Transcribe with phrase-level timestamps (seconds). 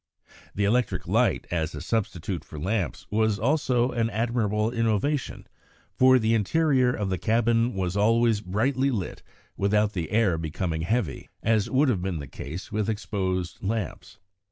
[0.55, 5.45] The electric light as a substitute for lamps was also an admirable innovation,
[5.93, 9.21] for the interior of the cabin was always brightly lit
[9.57, 14.17] without the air becoming heavy, as would have been the case with exposed lamps.